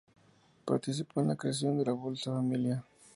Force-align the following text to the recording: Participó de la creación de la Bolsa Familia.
Participó 0.65 1.21
de 1.21 1.27
la 1.27 1.35
creación 1.35 1.77
de 1.77 1.85
la 1.85 1.93
Bolsa 1.93 2.31
Familia. 2.31 2.83